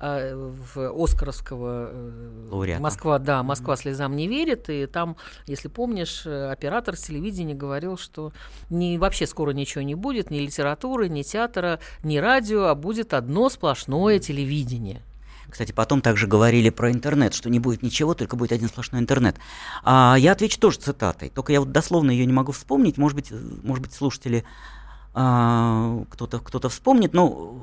[0.00, 2.82] э, в Оскаровского э, Лауреата.
[2.82, 5.16] Москва, да, Москва слезам не верит, и там,
[5.46, 8.32] если помнишь, э, оператор с телевидения говорил, что
[8.70, 13.50] не, вообще скоро ничего не будет, ни литературы, ни театра, ни радио, а будет одно
[13.50, 15.02] сплошное телевидение.
[15.50, 19.36] Кстати, потом также говорили про интернет, что не будет ничего, только будет один сплошной интернет.
[19.82, 23.32] А я отвечу тоже цитатой, только я вот дословно ее не могу вспомнить, может быть,
[23.62, 24.44] может быть слушатели
[25.14, 27.60] а, кто-то кто вспомнит, но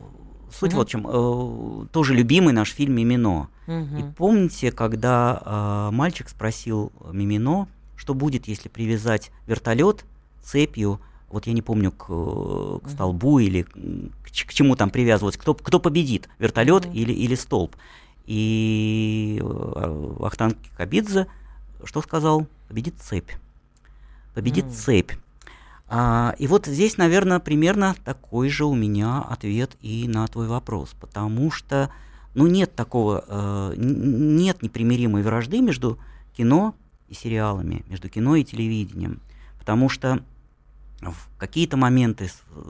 [0.52, 0.78] суть Мгм.
[0.78, 1.08] вот в чем.
[1.08, 3.50] Э, тоже любимый наш фильм «Мимино».
[3.68, 4.14] И Мгм.
[4.18, 10.04] помните, когда а, мальчик спросил Мимино, что будет, если привязать вертолет
[10.44, 11.00] цепью,
[11.34, 15.54] вот я не помню, к, э, к столбу или к, к чему там привязывать, кто,
[15.54, 16.94] кто победит, вертолет Мгм.
[16.96, 17.76] или, или столб.
[18.26, 21.28] И э, Ахтанг Кабидзе
[21.84, 22.48] что сказал?
[22.68, 23.32] Победит цепь.
[24.34, 24.72] Победит М.
[24.72, 25.12] цепь.
[25.88, 30.96] А, и вот здесь, наверное, примерно такой же у меня ответ и на твой вопрос,
[31.00, 31.90] потому что,
[32.34, 36.00] ну, нет такого, э, нет непримиримой вражды между
[36.36, 36.74] кино
[37.10, 39.20] и сериалами, между кино и телевидением,
[39.60, 40.24] потому что
[41.12, 42.62] в какие-то моменты э,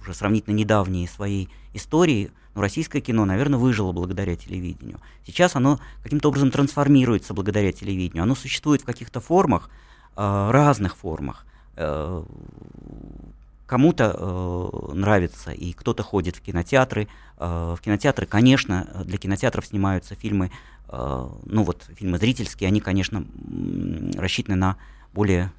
[0.00, 5.00] уже сравнительно недавние своей истории, ну, российское кино, наверное, выжило благодаря телевидению.
[5.26, 8.24] Сейчас оно каким-то образом трансформируется благодаря телевидению.
[8.24, 9.70] Оно существует в каких-то формах,
[10.16, 11.46] э, разных формах.
[11.76, 12.22] Э,
[13.64, 17.08] Кому-то нравится, и кто-то ходит в кинотеатры.
[17.38, 20.50] В кинотеатры, конечно, для кинотеатров снимаются фильмы,
[20.90, 23.24] ну вот фильмы зрительские, они, конечно,
[24.18, 24.76] рассчитаны на
[25.14, 25.50] более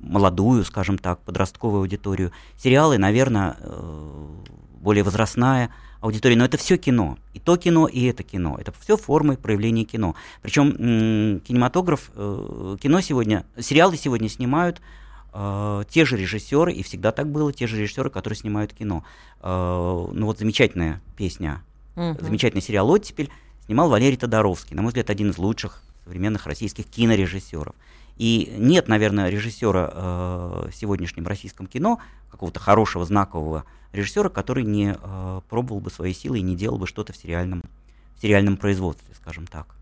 [0.00, 2.32] молодую, скажем так, подростковую аудиторию.
[2.56, 4.26] Сериалы, наверное, э,
[4.80, 5.70] более возрастная
[6.00, 7.18] аудитория, но это все кино.
[7.34, 8.56] И то кино, и это кино.
[8.60, 10.14] Это все формы проявления кино.
[10.42, 14.80] Причем кинематограф, э, кино сегодня, сериалы сегодня снимают
[15.34, 19.04] э, те же режиссеры, и всегда так было, те же режиссеры, которые снимают кино.
[19.42, 21.62] Э, ну вот замечательная песня,
[21.96, 22.18] Мгм.
[22.20, 23.28] замечательный сериал «Оттепель»
[23.66, 27.74] снимал Валерий Тодоровский, на мой взгляд, один из лучших современных российских кинорежиссеров.
[28.18, 32.00] И нет, наверное, режиссера э, в сегодняшнем российском кино,
[32.30, 36.86] какого-то хорошего, знакового режиссера, который не э, пробовал бы свои силы и не делал бы
[36.86, 37.62] что-то в сериальном,
[38.16, 39.74] в сериальном производстве, скажем так.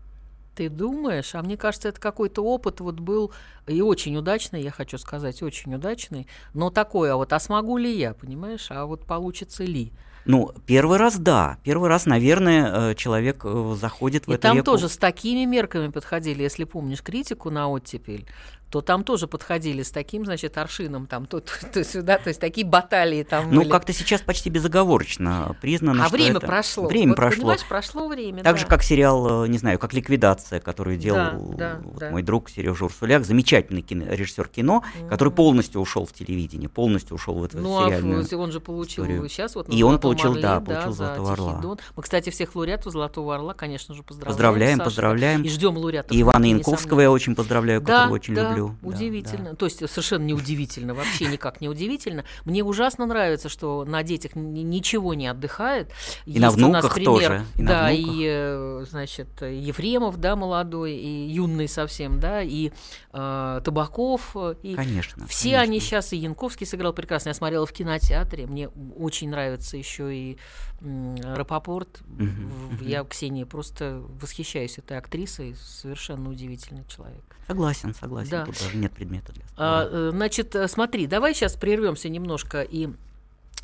[0.55, 1.35] Ты думаешь?
[1.35, 3.31] А мне кажется, это какой-то опыт вот был
[3.67, 6.27] и очень удачный, я хочу сказать, очень удачный.
[6.53, 8.67] Но такой, а вот а смогу ли я, понимаешь?
[8.69, 9.91] А вот получится ли?
[10.27, 11.57] Ну, первый раз да.
[11.63, 14.65] Первый раз, наверное, э, человек э, заходит в И эту там реку.
[14.65, 18.25] тоже с такими мерками подходили, если помнишь критику на оттепель,
[18.69, 22.39] то там тоже подходили с таким, значит, аршином, там, то, то, то сюда, то есть
[22.41, 23.69] такие баталии там Ну, были.
[23.69, 26.87] как-то сейчас почти безоговорочно признано, а что время это- прошло.
[26.87, 27.39] Время Вот, прошло.
[27.41, 28.59] Понимаешь, прошло время, Так да.
[28.61, 32.09] же, как сериал, э, не знаю, как «Ликвидация», который делал да, вот да.
[32.11, 37.35] мой друг Сережа Урсуляк, замечательный кино, режиссер кино, который полностью ушел в телевидение, полностью ушел
[37.35, 39.27] в эту Ну, а сериальную в- он же получил историю.
[39.29, 41.61] сейчас вот И он «Золотом получил, орле», да, получил за «Золотого «Тихий орла».
[41.61, 41.79] Дон».
[41.95, 44.33] Мы, кстати, всех лауреатов «Золотого орла», конечно же, поздравляем.
[44.35, 45.41] Поздравляем, Саша, поздравляем.
[45.43, 46.11] И ждем лауреатов.
[46.11, 46.45] И Ивана.
[46.45, 48.56] Янковского я очень поздравляю, Да, которого очень да, люблю.
[48.65, 49.51] Да, удивительно.
[49.51, 49.55] да.
[49.55, 52.25] То есть совершенно неудивительно, вообще никак не удивительно.
[52.45, 55.91] Мне ужасно нравится, что на детях ничего не отдыхает.
[56.25, 58.15] И на Есть у нас внуках пример, тоже, и на да, внуках.
[58.15, 62.71] и, э, значит, Ефремов, да, молодой, и юный совсем, да, и
[63.13, 65.25] э, Табаков, э, и Конечно.
[65.27, 65.61] все конечно.
[65.63, 67.29] они сейчас, и Янковский сыграл прекрасно.
[67.29, 68.47] Я смотрела в кинотеатре.
[68.47, 70.37] Мне очень нравится еще и
[70.81, 72.01] Рапопорт.
[72.07, 75.55] В- Я Ксении просто восхищаюсь этой актрисой.
[75.55, 77.23] Совершенно удивительный человек.
[77.47, 78.29] Согласен, согласен.
[78.31, 78.45] Да.
[78.47, 79.43] Тут даже нет предмета для.
[79.57, 82.87] А, э, значит, э, смотри, давай сейчас прервемся немножко и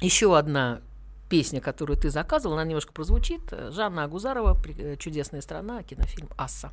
[0.01, 0.81] еще одна
[1.29, 3.41] песня, которую ты заказывал, она немножко прозвучит.
[3.71, 6.71] Жанна Агузарова, э, «Чудесная страна», кинофильм «Асса».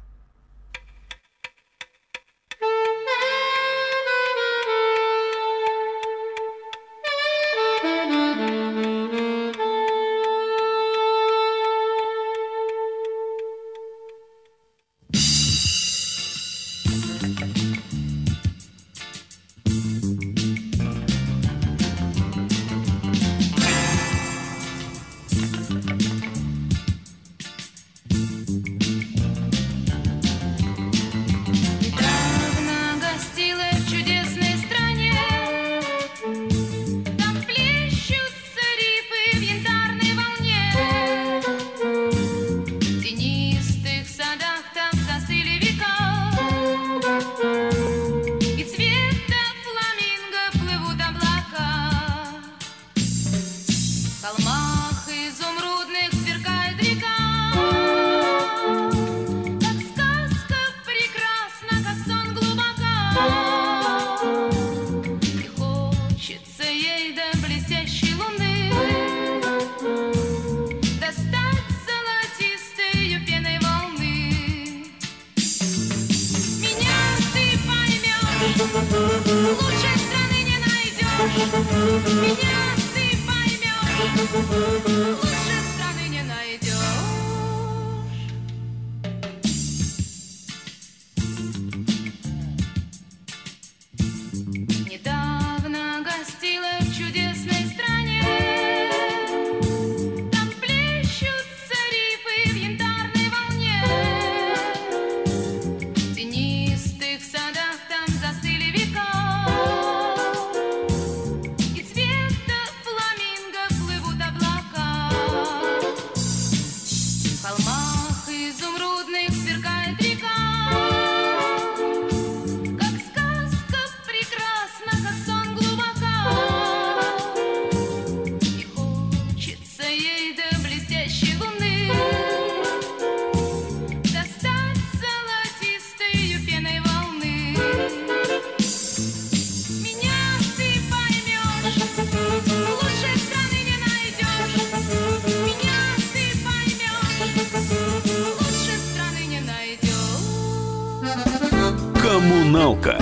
[152.50, 152.98] Коммуналка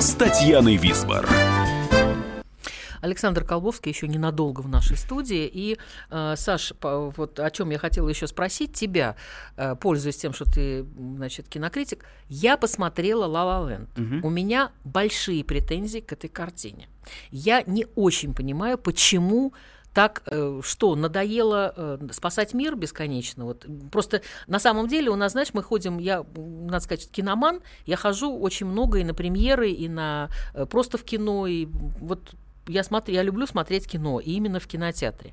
[0.00, 1.28] с Татьяной Висбор.
[3.02, 5.46] Александр Колбовский еще ненадолго в нашей студии.
[5.52, 5.76] И,
[6.10, 9.16] э, Саш, по- вот о чем я хотела еще спросить тебя,
[9.58, 13.90] э, пользуясь тем, что ты, значит, кинокритик, я посмотрела «Ла Ла Ленд».
[14.24, 16.88] У меня большие претензии к этой картине.
[17.30, 19.52] Я не очень понимаю, почему
[19.94, 23.44] так э, что, надоело э, спасать мир бесконечно?
[23.44, 27.96] Вот, просто на самом деле у нас, знаешь, мы ходим, я, надо сказать, киноман, я
[27.96, 31.66] хожу очень много и на премьеры, и на э, просто в кино, и
[32.00, 32.34] вот
[32.66, 35.32] я смотрю, я люблю смотреть кино, и именно в кинотеатре.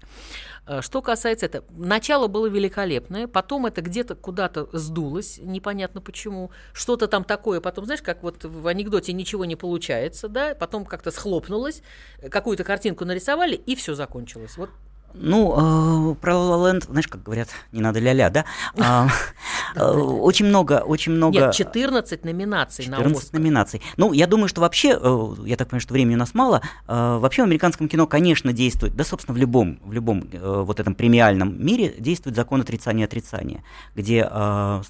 [0.66, 7.08] Э, Что касается этого, начало было великолепное, потом это где-то куда-то сдулось, непонятно почему, что-то
[7.08, 11.82] там такое, потом, знаешь, как вот в анекдоте ничего не получается, да, потом как-то схлопнулось,
[12.20, 14.58] э, какую-то картинку нарисовали, и все закончилось.
[14.58, 14.70] Вот
[15.14, 18.46] Ну, э, про La знаешь, как говорят, не надо ля-ля, да?
[18.78, 19.08] А,
[19.76, 21.38] э, Очень много, очень много...
[21.38, 23.40] Нет, 14 номинаций на 14 Оскар.
[23.40, 23.82] номинаций.
[23.98, 27.18] Ну, я думаю, что вообще, э, я так понимаю, что времени у нас мало, э,
[27.18, 30.96] вообще в американском кино, конечно, действует, да, собственно, в любом, в любом э, вот этом
[30.96, 33.64] премиальном мире действует закон отрицания отрицания,
[33.96, 34.82] где э,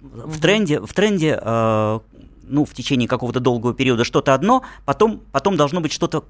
[0.00, 2.00] в тренде, в тренде э,
[2.48, 6.24] ну, в течение какого-то долгого периода что-то одно, потом, потом должно быть что-то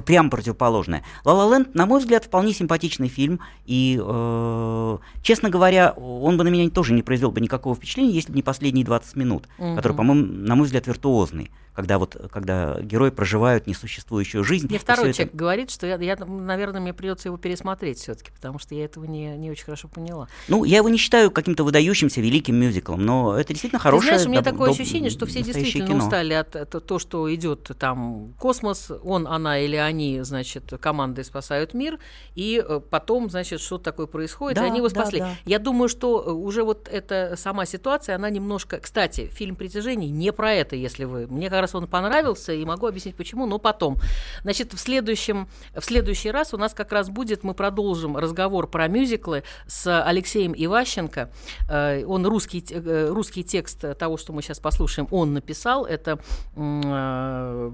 [0.00, 1.04] прям противоположное.
[1.24, 6.44] «Ла Ла Ленд», на мой взгляд, вполне симпатичный фильм, и, э, честно говоря, он бы
[6.44, 9.96] на меня тоже не произвел бы никакого впечатления, если бы не последние 20 минут, которые,
[9.96, 14.66] по-моему, на мой взгляд, виртуозные, когда, вот, когда герои проживают несуществующую жизнь.
[14.68, 18.30] Мне второй всё это- человек говорит, что я, я, наверное, мне придется его пересмотреть все-таки,
[18.32, 20.28] потому что я этого не, не очень хорошо поняла.
[20.48, 24.12] Ну, я его не считаю каким-то выдающимся великим мюзиклом, но это действительно хорошее...
[24.12, 26.04] Ты знаешь, у меня доб- такое доб- ощущение, что все действительно кино.
[26.04, 31.74] устали от, от то, что идет там космос, он, она или они, значит, командой спасают
[31.74, 31.98] мир,
[32.34, 35.18] и э, потом, значит, что такое происходит, Да, и они его да, спасли.
[35.20, 35.34] да.
[35.44, 38.78] Я думаю, что э, уже вот эта сама ситуация, она немножко...
[38.78, 41.26] Кстати, фильм «Притяжение» не про это, если вы...
[41.26, 43.98] Мне как раз он понравился, и могу объяснить, почему, но потом.
[44.42, 48.88] Значит, в следующем, в следующий раз у нас как раз будет, мы продолжим разговор про
[48.88, 51.30] мюзиклы с Алексеем Иващенко.
[51.68, 55.86] Э, Он русский, э, русский текст того, что мы сейчас послушаем, он написал.
[55.86, 56.18] Это
[56.56, 57.70] э,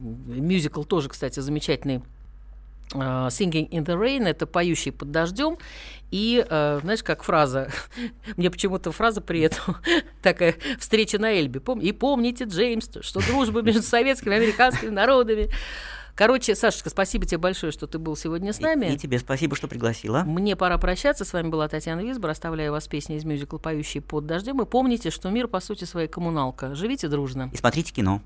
[0.00, 2.02] мюзикл тоже, кстати, замечательный.
[2.94, 5.58] Э, Singing in the Rain это поющий под дождем.
[6.10, 7.70] И э, знаешь, как фраза,
[8.36, 9.76] мне почему-то фраза при этом
[10.22, 11.60] такая встреча на Эльбе.
[11.60, 15.50] Пом- и помните, Джеймс, что дружба между советскими и американскими народами.
[16.14, 18.92] Короче, Сашечка, спасибо тебе большое, что ты был сегодня с И- нами.
[18.92, 20.22] И, тебе спасибо, что пригласила.
[20.24, 21.24] Мне пора прощаться.
[21.24, 22.30] С вами была Татьяна Висбор.
[22.30, 24.60] Оставляю вас песни из мюзикла «Поющие под дождем».
[24.60, 26.74] И помните, что мир, по сути, своей коммуналка.
[26.74, 27.50] Живите дружно.
[27.52, 28.20] И смотрите кино.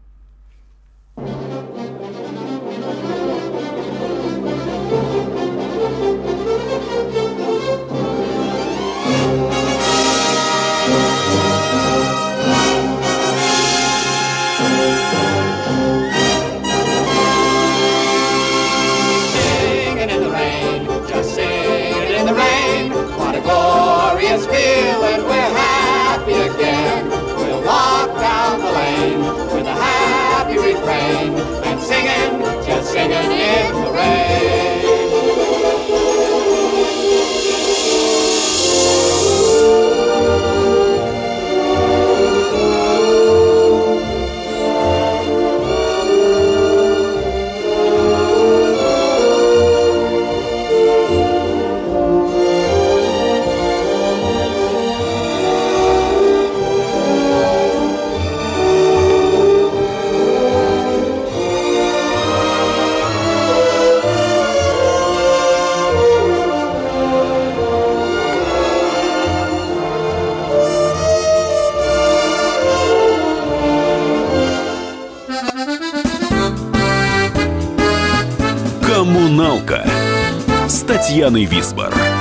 [80.93, 82.11] Татьяной Висбор.